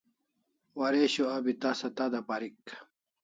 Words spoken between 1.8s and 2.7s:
tada parik